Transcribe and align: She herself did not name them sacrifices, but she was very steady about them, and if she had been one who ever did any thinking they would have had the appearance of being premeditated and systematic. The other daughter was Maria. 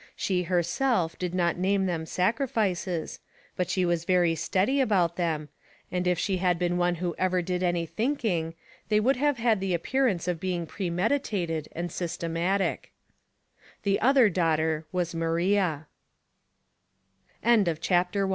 She 0.15 0.41
herself 0.41 1.15
did 1.19 1.35
not 1.35 1.59
name 1.59 1.85
them 1.85 2.07
sacrifices, 2.07 3.19
but 3.55 3.69
she 3.69 3.85
was 3.85 4.03
very 4.03 4.33
steady 4.33 4.81
about 4.81 5.15
them, 5.15 5.49
and 5.91 6.07
if 6.07 6.17
she 6.17 6.37
had 6.37 6.57
been 6.57 6.79
one 6.79 6.95
who 6.95 7.13
ever 7.19 7.43
did 7.43 7.61
any 7.61 7.85
thinking 7.85 8.55
they 8.89 8.99
would 8.99 9.17
have 9.17 9.37
had 9.37 9.59
the 9.59 9.75
appearance 9.75 10.27
of 10.27 10.39
being 10.39 10.65
premeditated 10.65 11.69
and 11.73 11.91
systematic. 11.91 12.91
The 13.83 13.99
other 14.01 14.27
daughter 14.27 14.87
was 14.91 15.13
Maria. 15.13 15.85